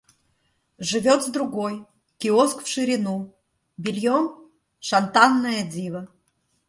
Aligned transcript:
Живет 0.79 1.21
с 1.21 1.27
другой— 1.29 1.85
киоск 2.17 2.63
в 2.63 2.67
ширину, 2.67 3.35
бельем— 3.77 4.31
шантанная 4.79 5.61
дива. 5.63 6.07